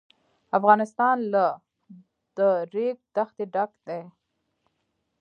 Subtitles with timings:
[0.57, 1.45] افغانستان له
[2.37, 2.39] د
[2.73, 4.01] ریګ دښتې ډک دی.